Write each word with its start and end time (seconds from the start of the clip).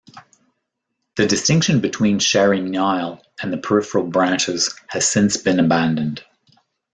The 1.15 1.27
distinction 1.27 1.79
between 1.79 2.17
Chari-Nile 2.17 3.21
and 3.39 3.53
the 3.53 3.57
peripheral 3.59 4.05
branches 4.07 4.73
has 4.89 5.07
since 5.07 5.37
been 5.37 5.59
abandoned. 5.59 6.25